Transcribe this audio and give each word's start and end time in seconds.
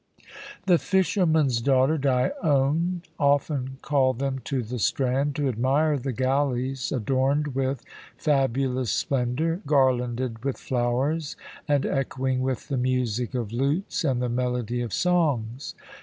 The 0.65 0.79
fisherman's 0.79 1.61
daughter, 1.61 1.95
Dione, 1.95 2.31
often 3.19 3.77
called 3.83 4.17
them 4.17 4.39
to 4.45 4.63
the 4.63 4.79
strand 4.79 5.35
to 5.35 5.47
admire 5.47 5.95
the 5.99 6.11
galleys 6.11 6.91
adorned 6.91 7.53
with 7.53 7.83
fabulous 8.17 8.89
splendour, 8.91 9.61
garlanded 9.67 10.43
with 10.43 10.57
flowers, 10.57 11.35
and 11.67 11.85
echoing 11.85 12.41
with 12.41 12.67
the 12.67 12.77
music 12.77 13.35
of 13.35 13.51
lutes 13.51 14.03
and 14.03 14.23
the 14.23 14.27
melody 14.27 14.81
of 14.81 14.91
songs. 14.91 15.75